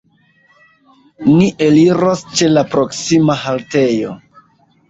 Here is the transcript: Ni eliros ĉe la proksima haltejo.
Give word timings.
Ni 1.27 1.49
eliros 1.67 2.25
ĉe 2.39 2.49
la 2.57 2.65
proksima 2.73 3.37
haltejo. 3.45 4.19